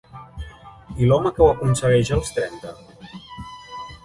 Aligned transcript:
I 1.03 1.09
l'home 1.11 1.31
que 1.35 1.43
ho 1.47 1.49
aconsegueix 1.51 2.11
als 2.17 2.33
trenta? 2.39 2.73